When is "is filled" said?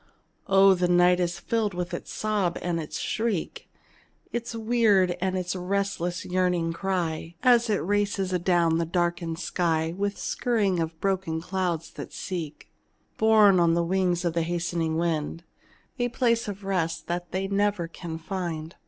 1.19-1.75